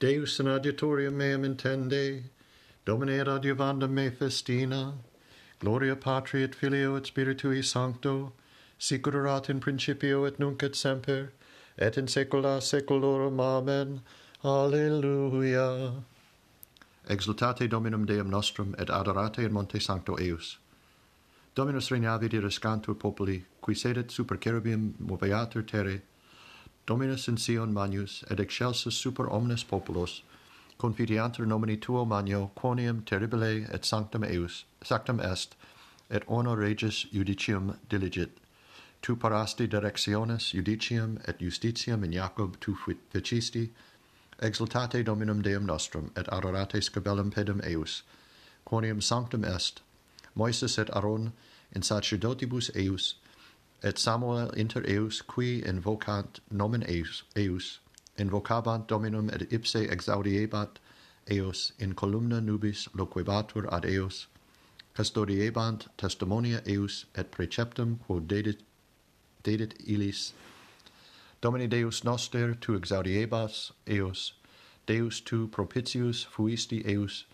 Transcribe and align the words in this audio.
Deus 0.00 0.38
in 0.38 0.46
adiutorium 0.46 1.14
meam 1.14 1.42
intende, 1.42 2.22
Domine 2.84 3.24
adiuvandum 3.24 3.90
me 3.90 4.10
festina, 4.10 4.94
Gloria 5.58 5.96
Patri 5.96 6.44
et 6.44 6.54
Filio 6.54 6.94
et 6.94 7.02
Spiritui 7.02 7.64
Sancto, 7.64 8.32
sic 8.78 9.02
erat 9.08 9.50
in 9.50 9.58
principio 9.58 10.24
et 10.24 10.38
nunc 10.38 10.62
et 10.62 10.76
semper, 10.76 11.32
et 11.76 11.98
in 11.98 12.06
saecula 12.06 12.60
saeculorum. 12.62 13.40
Amen. 13.40 14.00
Alleluia. 14.44 15.94
Exultate 17.08 17.68
Dominum 17.68 18.06
Deum 18.06 18.30
nostrum 18.30 18.76
et 18.78 18.88
adorate 18.88 19.38
in 19.38 19.52
monte 19.52 19.80
sancto 19.80 20.14
eius. 20.14 20.58
Dominus 21.56 21.90
regnavit 21.90 22.32
iriscantur 22.34 22.94
populi, 22.96 23.44
qui 23.60 23.74
sedet 23.74 24.12
super 24.12 24.36
cherubim 24.36 24.94
moveatur 25.00 25.66
terre, 25.66 26.02
Dominus 26.88 27.28
in 27.28 27.36
Sion 27.36 27.70
Magnus, 27.70 28.24
et 28.30 28.40
excelsus 28.40 28.94
super 28.94 29.30
omnes 29.30 29.62
populos, 29.62 30.22
confidiantur 30.78 31.44
nomini 31.44 31.76
tuo 31.76 32.06
magno, 32.06 32.50
quonium 32.56 33.02
terribile 33.02 33.68
et 33.70 33.84
sanctum 33.84 34.24
eus, 34.24 34.64
sanctum 34.82 35.20
est, 35.20 35.54
et 36.10 36.22
honor 36.26 36.56
regis 36.56 37.04
judicium 37.12 37.76
diligit. 37.90 38.30
Tu 39.02 39.16
parasti 39.16 39.68
directiones 39.68 40.54
judicium 40.54 41.20
et 41.28 41.38
justitiam 41.38 42.02
in 42.04 42.12
Jacob 42.12 42.56
tu 42.58 42.74
fecisti, 43.12 43.68
exultate 44.40 45.04
Dominum 45.04 45.42
Deum 45.42 45.66
nostrum, 45.66 46.10
et 46.16 46.26
adorate 46.28 46.80
scabellum 46.82 47.30
pedum 47.30 47.60
eus, 47.66 48.02
quonium 48.64 49.02
sanctum 49.02 49.44
est, 49.44 49.82
Moises 50.34 50.78
et 50.78 50.88
Aaron 50.96 51.34
in 51.74 51.82
sacerdotibus 51.82 52.70
eus, 52.74 53.16
et 53.82 53.98
Samuel 53.98 54.50
inter 54.56 54.82
eus 54.88 55.22
qui 55.22 55.62
invocant 55.62 56.40
nomen 56.50 56.84
eus, 56.88 57.22
eus 57.36 57.80
invocabant 58.18 58.86
dominum 58.88 59.30
et 59.30 59.52
ipse 59.52 59.76
exaudiebat 59.76 60.78
eos 61.30 61.72
in 61.78 61.94
columna 61.94 62.40
nubis 62.40 62.88
loquebatur 62.94 63.72
ad 63.72 63.84
eos 63.84 64.26
custodiebant 64.94 65.86
testimonia 65.96 66.60
eus 66.66 67.04
et 67.14 67.30
preceptum 67.30 67.98
quod 68.06 68.26
dedit 68.26 68.60
dedit 69.44 69.74
illis 69.86 70.32
Domini 71.40 71.68
Deus 71.68 72.02
noster 72.02 72.54
tu 72.54 72.76
exaudiebas 72.76 73.70
eos 73.86 74.32
Deus 74.86 75.20
tu 75.20 75.46
propitius 75.46 76.24
fuisti 76.24 76.82
eus 76.84 77.26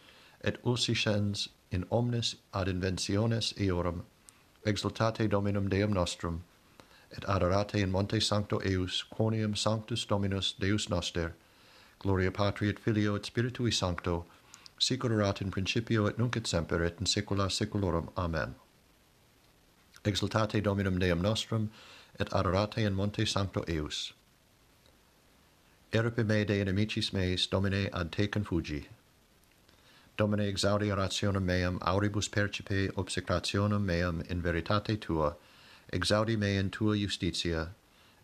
et 0.42 0.62
uscens 0.62 1.48
in 1.70 1.86
omnes 1.90 2.34
ad 2.52 2.68
inventiones 2.68 3.54
eorum 3.58 4.04
exultate 4.64 5.28
Dominum 5.28 5.68
Deum 5.68 5.92
nostrum, 5.92 6.42
et 7.12 7.24
adorate 7.28 7.74
in 7.76 7.90
Monte 7.90 8.20
Sancto 8.20 8.60
Eus, 8.64 9.04
quonium 9.14 9.56
Sanctus 9.56 10.04
Dominus 10.04 10.52
Deus 10.58 10.88
noster, 10.88 11.34
gloria 11.98 12.30
Patri 12.30 12.68
et 12.68 12.78
Filio 12.78 13.14
et 13.14 13.22
Spiritui 13.22 13.72
Sancto, 13.72 14.24
sicurat 14.78 15.40
in 15.40 15.50
principio 15.50 16.06
et 16.06 16.18
nunc 16.18 16.36
et 16.36 16.46
semper 16.46 16.82
et 16.82 16.98
in 16.98 17.06
saecula 17.06 17.50
saeculorum. 17.50 18.08
Amen. 18.16 18.54
Exultate 20.04 20.62
Dominum 20.62 20.98
Deum 20.98 21.20
nostrum, 21.20 21.70
et 22.18 22.28
adorate 22.32 22.78
in 22.78 22.94
Monte 22.94 23.24
Sancto 23.26 23.64
Eus. 23.68 24.12
Eripe 25.92 26.24
me 26.26 26.44
de 26.44 26.60
inimicis 26.60 27.12
meis, 27.12 27.46
Domine, 27.46 27.88
ad 27.92 28.12
te 28.12 28.26
confugi. 28.26 28.86
Domine 30.16 30.52
exaudi 30.52 30.92
orationem 30.94 31.42
meam, 31.42 31.80
auribus 31.80 32.30
percipe 32.30 32.88
obsecrationem 32.92 33.84
meam 33.84 34.22
in 34.28 34.40
veritate 34.40 35.00
tua, 35.00 35.34
exaudi 35.92 36.38
me 36.38 36.56
in 36.56 36.70
tua 36.70 36.94
justitia, 36.94 37.70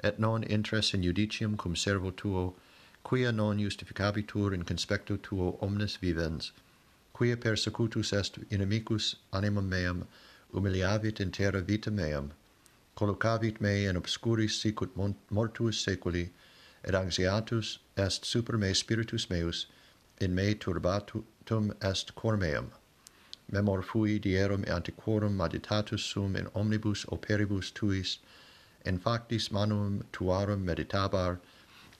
et 0.04 0.20
non 0.20 0.44
intres 0.44 0.94
in 0.94 1.02
judicium 1.02 1.56
cum 1.56 1.74
servo 1.74 2.12
tuo, 2.12 2.54
quia 3.02 3.32
non 3.32 3.58
justificabitur 3.58 4.54
in 4.54 4.62
conspectu 4.62 5.20
tuo 5.20 5.58
omnes 5.60 5.96
vivens, 5.96 6.52
quia 7.12 7.36
persecutus 7.36 8.12
est 8.12 8.38
inimicus 8.50 9.16
animam 9.32 9.68
meam, 9.68 10.06
humiliavit 10.54 11.18
in 11.18 11.32
terra 11.32 11.60
vita 11.60 11.90
meam, 11.90 12.30
collocavit 12.96 13.60
me 13.60 13.86
in 13.86 13.96
obscuris 13.96 14.52
sicut 14.52 14.96
mortuus 14.96 15.84
seculi, 15.84 16.30
et 16.84 16.94
anxiatus 16.94 17.78
est 17.96 18.24
super 18.24 18.56
me 18.56 18.72
spiritus 18.74 19.28
meus, 19.28 19.66
in 20.20 20.36
me 20.36 20.54
turbatu, 20.54 21.24
actum 21.50 21.74
est 21.82 22.14
cor 22.14 22.36
meum. 22.36 22.70
Memor 23.50 23.82
fui 23.82 24.20
dierum 24.20 24.64
antiquorum 24.66 25.34
meditatus 25.36 26.00
sum 26.00 26.36
in 26.36 26.46
omnibus 26.54 27.04
operibus 27.06 27.74
tuis, 27.74 28.18
in 28.86 29.00
factis 29.00 29.50
manum 29.50 30.04
tuarum 30.12 30.64
meditabar, 30.64 31.40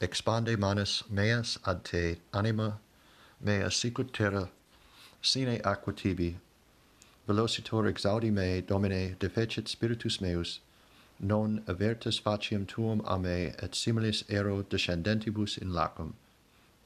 expande 0.01 0.57
manus 0.57 1.03
meas 1.11 1.59
ad 1.67 1.85
te 1.85 2.19
anima, 2.33 2.79
mea 3.41 3.69
sicut 3.71 4.13
terra, 4.13 4.49
sine 5.21 5.61
aqua 5.65 5.93
tibi, 5.93 6.37
velocitor 7.27 7.93
exaudi 7.93 8.31
me, 8.33 8.61
Domine, 8.61 9.17
defecit 9.19 9.67
spiritus 9.67 10.21
meus, 10.21 10.61
non 11.19 11.65
avertus 11.67 12.23
faciam 12.23 12.69
tuum 12.69 13.03
a 13.05 13.19
me, 13.19 13.53
et 13.59 13.73
similis 13.73 14.23
ero 14.29 14.63
descendentibus 14.63 15.59
in 15.59 15.73
lacum, 15.73 16.15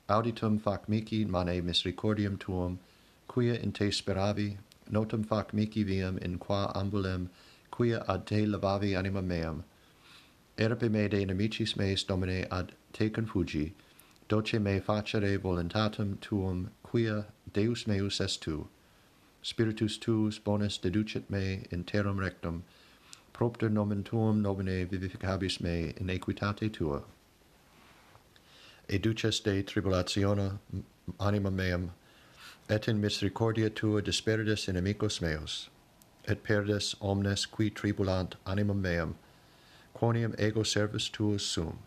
auditum 0.07 0.59
fac 0.61 0.87
mici 0.87 1.25
mane 1.25 1.63
misericordium 1.63 2.39
tuum, 2.39 2.79
quia 3.27 3.55
in 3.55 3.73
te 3.73 3.89
speravi, 3.89 4.59
notum 4.91 5.25
fac 5.25 5.55
mici 5.55 5.83
viam 5.83 6.19
in 6.19 6.37
qua 6.39 6.71
ambulem, 6.75 7.31
quia 7.71 8.05
ad 8.07 8.27
te 8.27 8.45
lavavi 8.45 8.95
anima 8.95 9.23
meam. 9.23 9.65
Erpe 10.59 10.91
me 10.91 11.09
de 11.09 11.25
inimicis 11.25 11.75
meis, 11.77 12.05
Domine, 12.05 12.47
ad 12.51 12.73
te 12.93 13.09
confugi, 13.09 13.73
doce 14.29 14.61
me 14.61 14.79
facere 14.79 15.39
voluntatum 15.39 16.19
tuum, 16.21 16.71
quia 16.83 17.25
Deus 17.51 17.87
meus 17.87 18.21
est 18.21 18.43
tu. 18.43 18.69
Spiritus 19.41 19.97
tuus 19.97 20.39
bonus 20.39 20.79
deducit 20.79 21.31
me 21.31 21.65
in 21.71 21.83
terram 21.83 22.19
rectum, 22.19 22.63
propter 23.33 23.71
nomen 23.71 24.05
tuum 24.05 24.43
nomine 24.43 24.87
vivificabis 24.87 25.61
me 25.61 25.95
in 25.97 26.09
equitate 26.09 26.71
tua 26.71 27.03
educes 28.89 29.41
de 29.41 29.63
tribulationa 29.63 30.59
anima 31.21 31.51
meam, 31.51 31.93
et 32.69 32.89
in 32.89 33.01
misericordia 33.01 33.71
tua 33.71 34.03
disperdes 34.03 34.67
inimicos 34.69 35.21
meos, 35.21 35.69
et 36.27 36.43
perdes 36.43 36.95
omnes 37.01 37.47
qui 37.47 37.71
tribulant 37.71 38.35
animam 38.47 38.81
meam, 38.81 39.17
quoniam 39.95 40.35
ego 40.39 40.63
servus 40.63 41.09
tuus 41.09 41.43
sum. 41.43 41.79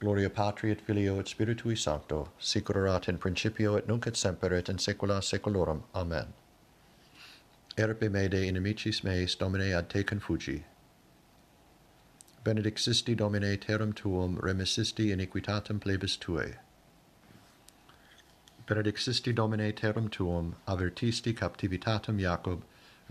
Gloria 0.00 0.30
Patri 0.30 0.70
et 0.70 0.80
Filio 0.80 1.18
et 1.20 1.26
Spiritui 1.26 1.76
Sancto, 1.76 2.28
sic 2.38 2.70
in 3.08 3.18
principio 3.18 3.76
et 3.76 3.86
nunc 3.86 4.06
et 4.06 4.16
semper 4.16 4.54
et 4.54 4.68
in 4.68 4.78
saecula 4.78 5.20
saeculorum. 5.22 5.82
Amen. 5.94 6.32
Erpe 7.76 8.10
me 8.10 8.26
de 8.26 8.48
inimicis 8.48 9.04
meis, 9.04 9.34
Domine, 9.34 9.74
ad 9.74 9.90
te 9.90 10.02
confugi, 10.02 10.62
benedixisti 12.42 13.14
Domine 13.14 13.58
terram 13.58 13.92
tuum, 13.92 14.38
remissisti 14.38 15.10
iniquitatem 15.10 15.78
plebis 15.78 16.16
tuae. 16.16 16.56
Benedixisti 18.66 19.34
Domine 19.34 19.72
terram 19.74 20.08
tuum, 20.08 20.54
avertisti 20.66 21.34
captivitatem 21.34 22.18
Jacob, 22.18 22.62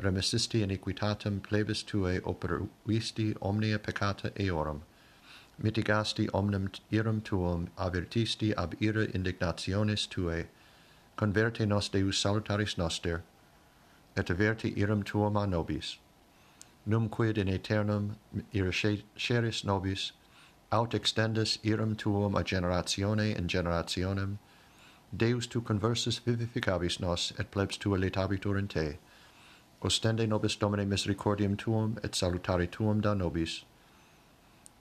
remissisti 0.02 0.66
iniquitatem 0.66 1.42
plebis 1.42 1.84
tuae 1.84 2.20
operuisti 2.22 3.36
omnia 3.40 3.78
peccata 3.78 4.32
eorum, 4.36 4.82
mitigasti 5.62 6.28
omnem 6.34 6.68
iram 6.92 7.22
tuum, 7.22 7.70
avertisti 7.78 8.56
ab 8.58 8.74
ira 8.82 9.06
indignationis 9.06 10.08
tuae, 10.08 10.48
converte 11.16 11.68
nos 11.68 11.90
Deus 11.90 12.18
salutaris 12.18 12.80
noster, 12.80 13.22
et 14.18 14.26
averti 14.26 14.76
iram 14.76 15.04
tuum 15.04 15.38
a 15.38 15.46
nobis 15.46 15.98
num 16.90 17.08
quid 17.08 17.38
in 17.38 17.48
aeternum 17.48 18.16
irasceris 18.52 19.64
nobis, 19.64 20.12
aut 20.72 20.92
extendus 20.94 21.60
iram 21.64 21.96
tuum 21.96 22.36
a 22.36 22.44
generatione 22.44 23.36
in 23.38 23.48
generationem, 23.48 24.40
Deus 25.16 25.46
tu 25.46 25.62
conversus 25.62 26.20
vivificabis 26.20 27.00
nos, 27.00 27.32
et 27.38 27.52
plebs 27.52 27.78
tua 27.78 27.98
letabitur 27.98 28.58
in 28.58 28.68
te. 28.68 28.98
Ostende 29.84 30.28
nobis 30.28 30.56
Domine 30.56 30.88
misericordium 30.88 31.56
tuum, 31.56 32.00
et 32.04 32.14
salutare 32.14 32.70
tuum 32.70 33.02
da 33.02 33.14
nobis. 33.14 33.64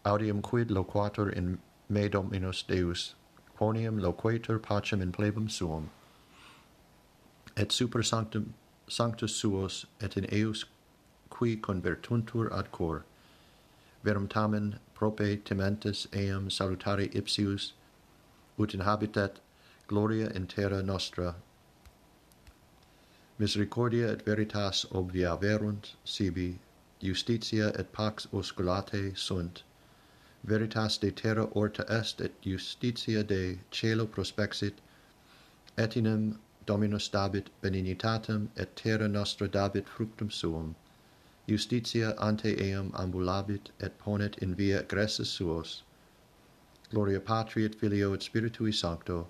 Audium 0.06 0.40
quid 0.40 0.68
loquatur 0.68 1.30
in 1.30 1.58
me 1.90 2.08
Dominus 2.08 2.62
Deus, 2.62 3.14
quonium 3.58 4.00
loquetur 4.00 4.58
pacem 4.58 5.02
in 5.02 5.12
plebum 5.12 5.50
suum. 5.50 5.90
Et 7.54 7.70
super 7.70 8.02
sanctum, 8.02 8.54
sanctus 8.88 9.34
suos, 9.34 9.84
et 10.00 10.16
in 10.16 10.24
eus 10.32 10.64
qui 11.30 11.56
convertuntur 11.56 12.50
ad 12.52 12.72
cor. 12.72 13.04
Verum 14.04 14.28
tamen 14.28 14.78
prope 14.94 15.36
tementis 15.44 16.06
eam 16.12 16.48
salutare 16.48 17.08
ipsius, 17.14 17.72
ut 18.58 18.72
inhabitat 18.72 19.36
gloria 19.86 20.28
in 20.30 20.46
terra 20.46 20.82
nostra. 20.82 21.34
Misericordia 23.38 24.10
et 24.10 24.24
veritas 24.24 24.84
obvia 24.90 25.36
verunt 25.36 25.94
sibi, 26.04 26.58
justitia 27.00 27.72
et 27.78 27.92
pax 27.92 28.26
osculate 28.32 29.16
sunt. 29.16 29.62
Veritas 30.44 30.98
de 30.98 31.10
terra 31.10 31.48
orta 31.54 31.84
est 31.88 32.20
et 32.20 32.34
justitia 32.42 33.22
de 33.22 33.58
cielo 33.70 34.06
prospexit, 34.06 34.74
et 35.76 35.96
inem 35.96 36.38
Dominus 36.66 37.08
dabit 37.08 37.48
benignitatem 37.62 38.50
et 38.56 38.76
terra 38.76 39.08
nostra 39.08 39.48
dabit 39.48 39.88
fructum 39.88 40.30
suum. 40.30 40.74
Justitia 41.48 42.14
ante 42.18 42.62
eum 42.62 42.92
ambulabit 42.92 43.70
et 43.80 43.98
ponet 43.98 44.36
in 44.42 44.54
via 44.54 44.82
egressus 44.82 45.28
suos. 45.28 45.82
Gloria 46.90 47.20
Patri 47.20 47.64
et 47.64 47.74
Filio 47.74 48.12
et 48.12 48.20
Spiritui 48.20 48.74
Sancto, 48.74 49.28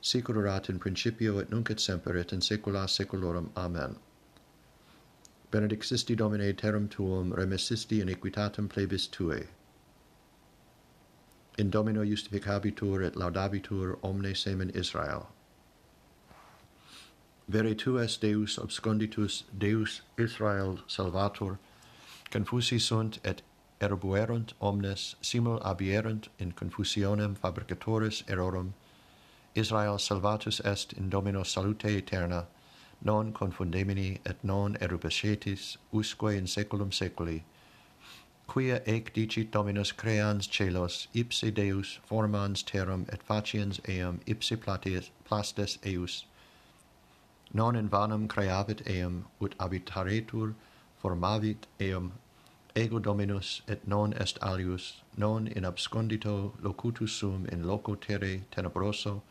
sic 0.00 0.28
in 0.28 0.78
principio 0.80 1.38
et 1.38 1.48
nunc 1.48 1.70
et 1.70 1.78
semper 1.78 2.16
et 2.16 2.32
in 2.32 2.40
saecula 2.40 2.88
saeculorum. 2.88 3.52
Amen. 3.56 3.96
Benedixisti 5.52 6.16
Domine 6.16 6.52
terram 6.54 6.88
tuum, 6.88 7.32
remissisti 7.32 8.00
iniquitatem 8.00 8.68
plebis 8.68 9.08
tuae. 9.08 9.46
In 11.56 11.70
Domino 11.70 12.02
justificabitur 12.02 13.06
et 13.06 13.14
laudabitur 13.14 13.96
omne 14.02 14.34
semen 14.34 14.70
Israel. 14.70 15.28
Vere 17.50 17.74
es 18.00 18.16
Deus 18.18 18.58
absconditus 18.58 19.42
Deus 19.58 20.02
Israel 20.16 20.78
salvator, 20.86 21.58
confusi 22.30 22.78
sunt 22.78 23.18
et 23.24 23.42
erbuerunt 23.80 24.52
omnes, 24.60 25.16
simul 25.20 25.58
abierunt 25.64 26.28
in 26.38 26.52
confusionem 26.52 27.34
fabricatoris 27.34 28.22
errorum, 28.28 28.74
Israel 29.56 29.98
salvatus 29.98 30.60
est 30.60 30.92
in 30.92 31.10
Domino 31.10 31.42
salute 31.42 31.86
eterna, 31.86 32.46
non 33.02 33.32
confundemini 33.32 34.20
et 34.24 34.44
non 34.44 34.76
erubescetis 34.80 35.76
usque 35.92 36.36
in 36.36 36.46
saeculum 36.46 36.92
saeculi, 36.92 37.42
Quia 38.46 38.80
ec 38.86 39.12
dicit 39.12 39.50
Dominus 39.50 39.90
creans 39.90 40.46
celos, 40.46 41.08
ipsi 41.14 41.52
Deus 41.52 41.98
formans 42.06 42.62
terram 42.62 43.06
et 43.08 43.20
faciens 43.24 43.80
eam 43.88 44.20
ipsi 44.24 44.56
platis, 44.56 45.10
plastes 45.24 45.78
eus, 45.84 46.26
non 47.52 47.76
in 47.76 47.88
vanum 47.88 48.28
creavit 48.28 48.86
eum, 48.86 49.26
ut 49.40 49.56
habitaretur, 49.58 50.54
formavit 51.02 51.66
eum, 51.80 52.12
ego 52.76 52.98
dominus 53.00 53.62
et 53.66 53.86
non 53.88 54.12
est 54.12 54.38
alius, 54.40 55.02
non 55.16 55.48
in 55.48 55.64
abscondito 55.64 56.52
locutus 56.62 57.12
sum 57.12 57.46
in 57.50 57.66
loco 57.66 57.96
terre 57.96 58.42
tenebroso, 58.50 59.22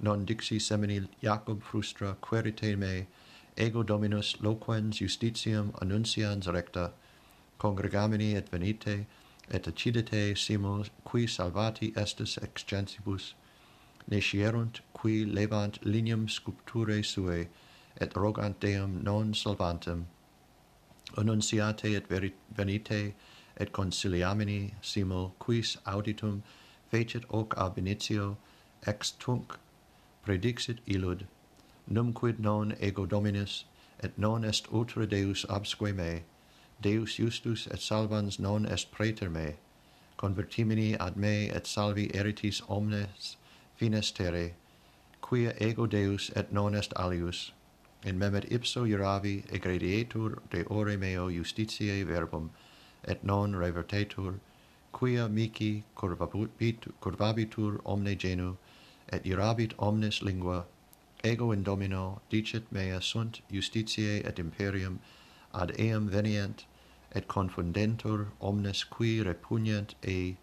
non 0.00 0.24
dixi 0.24 0.60
semini 0.60 1.08
Jacob 1.20 1.60
frustra 1.62 2.16
querite 2.20 2.76
me, 2.76 3.06
ego 3.56 3.82
dominus 3.82 4.36
loquens 4.40 4.98
justitiam 4.98 5.72
annuncians 5.80 6.46
recta, 6.46 6.92
congregamini 7.58 8.36
et 8.36 8.48
venite, 8.48 9.06
et 9.50 9.66
accidite 9.66 10.36
simo 10.36 10.84
qui 11.04 11.26
salvati 11.26 11.92
estes 11.96 12.38
excensibus, 12.38 13.34
nescierunt 14.08 14.80
qui 15.00 15.24
levant 15.24 15.78
linium 15.82 16.28
sculpturae 16.28 17.02
suae, 17.02 17.48
et 18.00 18.14
rogant 18.14 18.60
Deum 18.60 19.02
non 19.02 19.32
salvantem, 19.32 20.04
annunciate 21.16 21.84
et 21.86 22.06
venite, 22.54 23.14
et 23.56 23.72
conciliamini 23.72 24.72
simul, 24.82 25.32
quis 25.38 25.78
auditum 25.86 26.42
fecit 26.92 27.24
hoc 27.30 27.54
ab 27.56 27.78
initio, 27.78 28.36
ex 28.86 29.12
tunc 29.12 29.56
predixit 30.24 30.78
illud, 30.86 31.26
numquid 31.90 32.38
non 32.38 32.74
ego 32.80 33.06
dominus, 33.06 33.64
et 34.02 34.18
non 34.18 34.44
est 34.44 34.70
ultra 34.70 35.06
Deus 35.06 35.46
absque 35.48 35.94
me, 35.94 36.22
Deus 36.80 37.14
justus 37.14 37.66
et 37.68 37.80
salvans 37.80 38.38
non 38.38 38.66
est 38.66 38.90
praeter 38.90 39.30
me, 39.30 39.56
convertimini 40.18 40.94
ad 40.98 41.16
me 41.16 41.48
et 41.50 41.66
salvi 41.66 42.10
eritis 42.14 42.60
omnes 42.68 43.06
fines 43.76 44.10
terre, 44.12 44.52
quia 45.22 45.52
ego 45.60 45.86
Deus 45.86 46.30
et 46.34 46.52
non 46.52 46.74
est 46.74 46.92
alius, 46.96 47.52
in 48.04 48.18
memet 48.18 48.50
ipso 48.50 48.84
iravi 48.84 49.44
egredietur 49.52 50.40
de 50.50 50.64
ore 50.64 50.96
meo 50.96 51.28
justitiae 51.28 52.04
verbum, 52.04 52.50
et 53.04 53.22
non 53.22 53.52
revertetur, 53.52 54.40
quia 54.92 55.28
mici 55.28 55.84
curvabitur 55.94 57.80
omne 57.84 58.16
genu, 58.16 58.56
et 59.08 59.24
iurabit 59.24 59.72
omnes 59.78 60.22
lingua, 60.22 60.66
ego 61.22 61.52
in 61.52 61.62
domino 61.62 62.20
dicit 62.30 62.70
mea 62.72 63.00
sunt 63.00 63.40
justitiae 63.50 64.24
et 64.24 64.38
imperium, 64.38 65.00
ad 65.52 65.78
eam 65.78 66.08
venient, 66.08 66.64
et 67.12 67.28
confundentur 67.28 68.28
omnes 68.40 68.84
qui 68.84 69.22
repugnant 69.22 69.94
ei, 70.02 70.36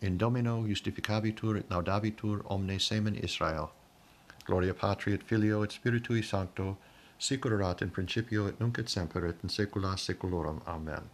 in 0.00 0.18
domino 0.18 0.66
justificabitur 0.66 1.56
et 1.56 1.68
laudabitur 1.70 2.42
omne 2.50 2.78
semen 2.80 3.14
Israel, 3.16 3.72
Gloria 4.44 4.74
Patri 4.74 5.12
et 5.12 5.22
Filio 5.22 5.62
et 5.62 5.70
Spiritui 5.70 6.22
Sancto, 6.22 6.76
sicurat 7.18 7.80
in 7.82 7.90
principio 7.90 8.46
et 8.46 8.58
nunc 8.58 8.78
et 8.78 8.88
semper 8.88 9.26
et 9.26 9.36
in 9.42 9.48
saecula 9.48 9.96
saeculorum. 9.96 10.60
Amen. 10.66 11.10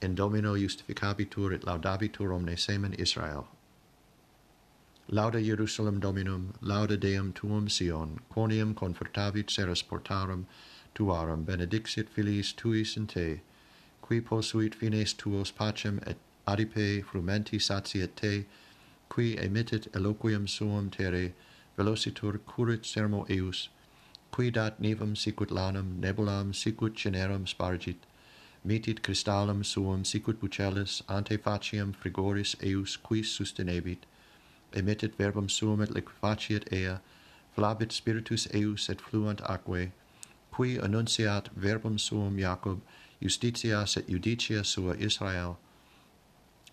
In 0.00 0.14
Domino 0.14 0.54
justificabitur 0.54 1.52
et 1.52 1.64
laudabitur 1.64 2.32
omne 2.32 2.56
semen 2.56 2.94
Israel. 2.94 3.48
Lauda 5.08 5.40
Jerusalem 5.40 6.00
Dominum, 6.00 6.54
lauda 6.62 6.96
Deum 6.96 7.32
tuum 7.32 7.68
Sion, 7.68 8.20
quonium 8.30 8.72
confortavit 8.74 9.50
seres 9.50 9.82
portarum 9.82 10.46
tuarum, 10.94 11.44
benedixit 11.44 12.08
filiis 12.08 12.54
tuis 12.54 12.96
in 12.96 13.06
te, 13.06 13.40
qui 14.00 14.20
posuit 14.20 14.74
fines 14.74 15.12
tuos 15.12 15.50
pacem 15.50 16.00
et 16.06 16.16
adipe 16.46 17.04
frumenti 17.04 17.58
satiet 17.58 18.14
te, 18.16 18.46
qui 19.10 19.36
emittit 19.36 19.88
eloquium 19.92 20.48
suum 20.48 20.88
terre, 20.88 21.32
velocitur 21.76 22.38
curit 22.46 22.84
sermo 22.84 23.26
eus, 23.30 23.68
qui 24.30 24.50
dat 24.50 24.80
nevum 24.80 25.14
sicut 25.16 25.50
lanum 25.50 26.00
nebulam 26.00 26.52
sicut 26.54 26.94
generum 26.94 27.46
spargit, 27.46 28.06
mitit 28.66 29.02
crystallum 29.02 29.64
suum 29.64 30.04
sicut 30.04 30.40
bucellis 30.40 31.02
ante 31.08 31.36
faciam 31.36 31.94
frigoris 31.94 32.54
eus 32.62 32.96
quis 32.96 33.28
sustenebit, 33.28 34.06
emittit 34.72 35.16
verbum 35.16 35.48
suum 35.48 35.82
et 35.82 35.90
liquefaciet 35.90 36.72
ea, 36.72 37.00
flabit 37.56 37.92
spiritus 37.92 38.46
eus 38.54 38.88
et 38.88 39.00
fluant 39.00 39.40
aquae, 39.48 39.92
qui 40.54 40.78
annunciat 40.78 41.48
verbum 41.56 41.98
suum 41.98 42.38
Jacob, 42.38 42.80
justitias 43.20 43.96
et 43.96 44.08
judicia 44.08 44.64
sua 44.64 44.94
Israel, 44.96 45.58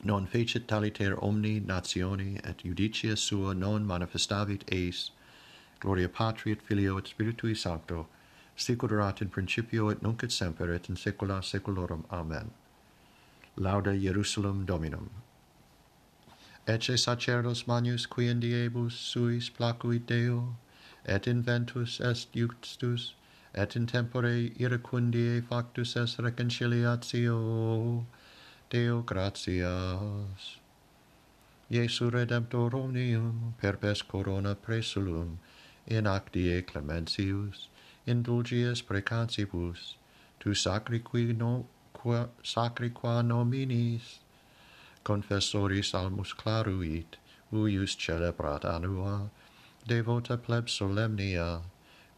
non 0.04 0.25
fecit 0.25 0.68
taliter 0.68 1.16
omni 1.22 1.60
nationi 1.60 2.40
et 2.44 2.63
judicia 2.63 3.16
sua 3.16 3.54
non 3.54 3.86
manifestavit 3.86 4.63
eis 4.72 5.12
gloria 5.80 6.07
patri 6.07 6.52
et 6.52 6.62
filio 6.62 6.97
et 6.97 7.07
spiritui 7.07 7.56
sancto 7.56 8.07
sicut 8.56 8.92
erat 8.92 9.21
in 9.21 9.30
principio 9.30 9.90
et 9.90 10.02
nunc 10.02 10.23
et 10.23 10.31
semper 10.31 10.73
et 10.73 10.90
in 10.90 10.95
saecula 10.95 11.42
saeculorum 11.42 12.04
amen. 12.12 12.52
Lauda 13.56 13.94
Jerusalem 13.94 14.66
Dominum. 14.66 15.09
Ecce 16.68 16.97
sacerdos 16.97 17.68
manus 17.68 18.06
qui 18.06 18.28
in 18.28 18.40
diebus 18.40 18.92
suis 18.92 19.50
placuit 19.50 20.06
Deo 20.06 20.56
et 21.06 21.28
inventus 21.28 22.00
est 22.02 22.35
iustus 22.35 23.14
et 23.54 23.76
in 23.76 23.85
tempore 23.88 24.52
iracundie 24.59 25.42
factus 25.42 25.95
est 25.95 26.19
reconciliatio. 26.19 28.06
Deo 28.71 29.02
gratias. 29.02 30.59
Iesu 31.71 32.11
Redemptor 32.11 32.76
omnium 32.76 33.56
per 33.57 33.78
pes 33.78 34.04
corona 34.04 34.54
presulum, 34.54 35.38
in 35.88 36.06
actie 36.06 36.61
clementius, 36.61 37.69
indulgies 38.06 38.83
precantibus, 38.83 39.95
tu 40.40 40.54
sacri 40.54 40.99
qui 40.99 41.33
no, 41.33 41.66
qua, 41.94 42.30
sacri 42.44 42.92
qua 42.92 43.23
nominis, 43.23 44.19
confessoris 45.04 45.95
almus 45.95 46.35
claruit, 46.35 47.18
uius 47.52 47.95
celebrat 47.95 48.61
annua, 48.66 49.31
devota 49.88 50.38
pleb 50.38 50.69
solemnia, 50.69 51.61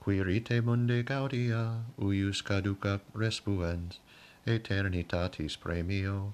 qui 0.02 0.22
rite 0.22 0.60
munde 0.60 1.02
gaudia, 1.06 1.86
uius 1.98 2.42
caduca 2.44 3.00
respuens, 3.14 4.00
eternitatis 4.46 5.56
premio, 5.56 6.34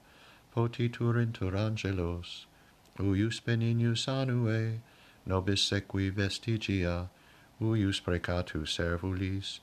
potituruntur 0.57 1.53
angelos, 1.53 2.47
uius 2.99 3.39
benignus 3.39 4.07
anue, 4.07 4.81
nobis 5.23 5.61
sequi 5.69 6.09
vestigia, 6.09 7.09
uius 7.61 7.99
precatus 8.01 8.69
servulis, 8.75 9.59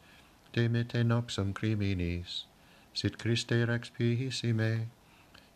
demite 0.53 1.03
noxum 1.03 1.53
criminis, 1.53 2.45
sit 2.93 3.19
Christe 3.19 3.67
rex 3.67 3.91
pihissime, 3.91 4.87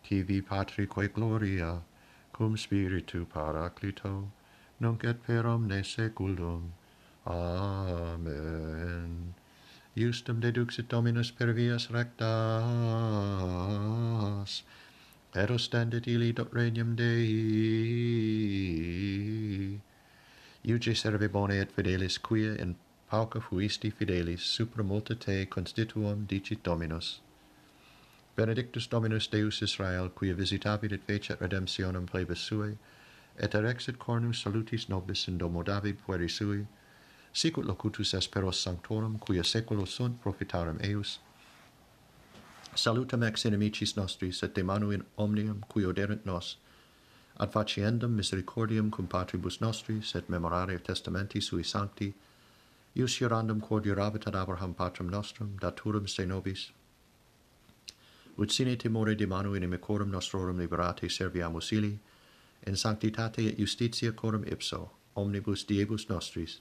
tibi 0.03 0.41
patrique 0.41 1.13
gloria, 1.15 1.83
cum 2.33 2.57
spiritu 2.57 3.25
paraclito, 3.33 4.33
nunc 4.81 5.05
et 5.05 5.23
per 5.23 5.47
omne 5.47 5.85
seculum. 5.85 6.73
Amen. 7.25 8.55
Justum 9.97 10.41
deduxit 10.41 10.89
Dominus 10.89 11.31
per 11.31 11.53
vias 11.53 11.87
rectas, 11.93 12.19
Pero 15.33 15.59
standet 15.59 16.07
ili 16.07 16.33
dot 16.33 16.53
regnum 16.55 16.97
Dei. 16.97 17.29
Iuge 20.65 20.95
serve 20.95 21.29
bone 21.29 21.61
et 21.61 21.73
fidelis, 21.73 22.19
quia 22.19 22.55
in 22.55 22.77
pauca 23.11 23.41
fuisti 23.41 23.91
fidelis, 23.91 24.41
supra 24.41 24.83
multa 24.83 25.15
te 25.15 25.47
constituum 25.47 26.27
dicit 26.27 26.63
Dominus. 26.63 27.21
Benedictus 28.37 28.87
Dominus 28.87 29.29
Deus 29.29 29.63
Israel, 29.63 30.09
quia 30.09 30.35
visitavit 30.35 30.93
et 30.93 31.05
fecet 31.07 31.41
redemptionem 31.41 32.07
plebis 32.07 32.39
suae, 32.39 32.77
et 33.39 33.55
erexit 33.55 33.99
cornum 33.99 34.33
salutis 34.33 34.89
nobis 34.89 35.29
in 35.29 35.39
domo 35.39 35.63
David 35.63 35.97
pueri 36.07 36.29
sui, 36.29 36.67
sicut 37.33 37.65
locutus 37.67 38.15
esperos 38.15 38.63
sanctorum, 38.63 39.19
quia 39.19 39.43
seculo 39.43 39.87
sunt 39.87 40.21
profitarum 40.23 40.79
eius, 40.81 41.19
salutam 42.79 43.23
ex 43.27 43.45
inimicis 43.45 43.97
nostris 43.97 44.43
et 44.43 44.55
demanu 44.55 44.91
in 44.95 45.05
omnium 45.17 45.65
qui 45.69 45.85
oderent 45.85 46.25
nos, 46.25 46.57
ad 47.41 47.53
faciendam 47.53 48.15
misericordium 48.15 48.91
cum 48.91 49.07
patribus 49.07 49.61
nostris 49.61 50.15
et 50.15 50.29
memorare 50.29 50.79
testamenti 50.79 51.41
sui 51.41 51.63
sancti, 51.63 52.15
ius 52.95 53.19
iurandum 53.21 53.61
quod 53.61 53.85
iurabit 53.85 54.27
ad 54.27 54.35
Abraham 54.35 54.75
patrum 54.75 55.09
nostrum, 55.09 55.57
daturum 55.61 56.09
se 56.09 56.25
nobis, 56.27 56.71
ut 58.39 58.53
sine 58.53 58.77
timore 58.77 59.17
de 59.17 59.27
manu 59.27 59.55
inimicorum 59.55 60.11
nostrorum 60.11 60.59
liberate 60.59 61.09
serviamus 61.09 61.73
ili, 61.73 61.99
in 62.67 62.77
sanctitate 62.77 63.49
et 63.49 63.59
justitia 63.59 64.13
corum 64.13 64.45
ipso, 64.45 64.91
omnibus 65.17 65.65
diebus 65.65 66.09
nostris, 66.09 66.61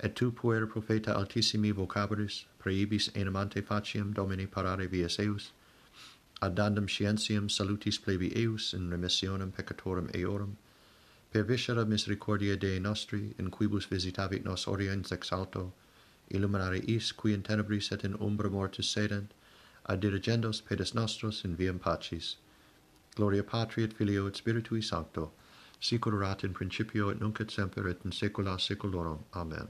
et 0.00 0.14
tu 0.14 0.30
puer 0.30 0.66
profeta 0.66 1.14
altissimi 1.14 1.72
vocabaris, 1.72 2.44
praeibis 2.60 3.08
enim 3.14 3.36
ante 3.36 3.62
faciem 3.62 4.12
Domini 4.12 4.46
parare 4.46 4.86
vias 4.88 5.18
eus, 5.18 5.52
ad 6.42 6.54
dandam 6.54 6.86
scientiam 6.86 7.48
salutis 7.50 7.98
plebi 7.98 8.30
eus 8.36 8.72
in 8.74 8.90
remissionem 8.90 9.52
peccatorum 9.52 10.10
eorum, 10.14 10.56
per 11.32 11.44
viscera 11.44 11.84
misericordia 11.84 12.56
Dei 12.56 12.78
nostri, 12.78 13.34
in 13.38 13.50
quibus 13.50 13.86
visitavit 13.86 14.44
nos 14.44 14.66
oriens 14.66 15.12
ex 15.12 15.32
alto, 15.32 15.72
illuminare 16.30 16.78
is, 16.88 17.12
qui 17.12 17.32
in 17.32 17.42
tenebris 17.42 17.92
et 17.92 18.04
in 18.04 18.14
umbra 18.20 18.48
mortis 18.48 18.88
sedent, 18.88 19.32
ad 19.86 20.00
dirigendos 20.00 20.60
pedes 20.60 20.92
nostros 20.94 21.44
in 21.44 21.56
viam 21.56 21.78
pacis. 21.78 22.36
Gloria 23.16 23.42
Patri 23.42 23.84
et 23.84 23.92
Filio 23.92 24.26
et 24.26 24.34
Spiritui 24.34 24.82
Sancto, 24.82 25.32
sicur 25.80 26.14
erat 26.14 26.44
in 26.44 26.52
principio 26.52 27.10
et 27.10 27.20
nunc 27.20 27.40
et 27.40 27.50
semper 27.50 27.88
et 27.88 28.04
in 28.04 28.12
saecula 28.12 28.58
saeculorum. 28.58 29.24
Amen. 29.34 29.68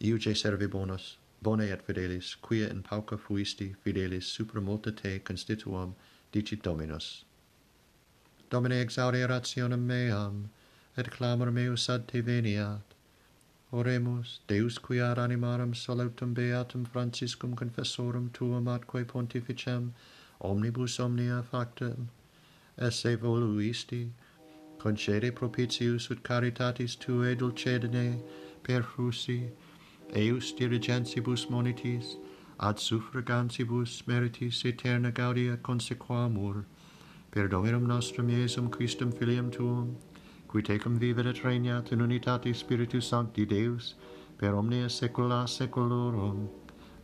Iuge 0.00 0.34
servi 0.36 0.66
bonus, 0.66 1.16
Bone 1.42 1.60
et 1.60 1.82
fidelis, 1.86 2.36
quia 2.42 2.68
in 2.68 2.82
pauca 2.82 3.16
fuisti 3.16 3.74
fidelis 3.82 4.24
supra 4.24 4.60
multa 4.60 4.92
te 4.94 5.18
constituam, 5.20 5.94
dicit 6.32 6.62
Dominus. 6.62 7.24
Domine 8.50 8.84
exaudi 8.84 9.26
rationem 9.28 9.86
meam, 9.86 10.50
et 10.96 11.10
clamor 11.10 11.50
meus 11.50 11.88
ad 11.88 12.08
te 12.08 12.20
veniat. 12.20 12.82
Oremus, 13.72 14.40
Deus 14.48 14.78
qui 14.78 14.98
ad 14.98 15.18
animarum 15.18 15.72
salutum 15.72 16.34
beatum 16.34 16.84
Franciscum 16.84 17.54
confessorum 17.54 18.32
tuum 18.32 18.66
atque 18.66 19.04
pontificem, 19.04 19.92
omnibus 20.40 20.98
omnia 20.98 21.42
factum, 21.42 22.08
esse 22.76 23.16
voluisti, 23.16 24.10
concede 24.78 25.30
propitius 25.30 26.10
ut 26.10 26.24
caritatis 26.24 26.96
tuae 26.98 27.36
dulcedene 27.36 28.20
per 28.64 28.82
frusi, 28.82 29.52
eus 30.14 30.52
dirigensibus 30.52 31.48
monitis, 31.50 32.16
ad 32.58 32.76
suffragansibus 32.76 34.02
meritis 34.06 34.62
aeterna 34.64 35.12
gaudia 35.12 35.56
consequamur, 35.56 36.64
per 37.30 37.48
Dominum 37.48 37.86
nostrum 37.86 38.28
Iesum 38.28 38.70
Christum 38.70 39.12
Filium 39.12 39.50
Tuum, 39.50 39.96
qui 40.48 40.62
tecum 40.62 40.98
vivet 40.98 41.26
et 41.26 41.44
regnat 41.44 41.92
in 41.92 42.00
unitate 42.00 42.54
Spiritus 42.54 43.06
Sancti 43.06 43.46
Deus, 43.46 43.94
per 44.36 44.54
omnia 44.54 44.86
saecula 44.86 45.46
saeculorum. 45.46 46.48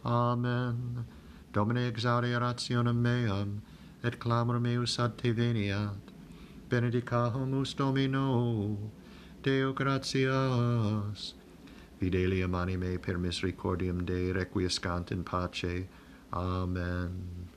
Amen. 0.04 1.04
Domine 1.52 1.90
exaudi 1.90 2.38
rationem 2.38 3.00
meam, 3.00 3.62
et 4.02 4.18
clamor 4.18 4.60
meus 4.60 4.98
ad 4.98 5.16
te 5.16 5.32
veniat. 5.32 6.12
Benedicamus 6.68 7.75
Domino, 7.76 8.76
Deo 9.42 9.72
gratias 9.72 11.34
fidelium 11.98 12.54
anime 12.54 12.98
per 12.98 13.18
misericordiam 13.18 14.04
Dei 14.04 14.32
requiescant 14.32 15.10
in 15.10 15.22
pace. 15.22 15.88
Amen. 16.32 17.55